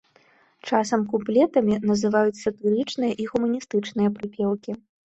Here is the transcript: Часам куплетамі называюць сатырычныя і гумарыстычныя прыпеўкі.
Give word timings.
Часам 0.69 1.03
куплетамі 1.11 1.75
называюць 1.91 2.41
сатырычныя 2.43 3.13
і 3.23 3.31
гумарыстычныя 3.33 4.09
прыпеўкі. 4.19 4.71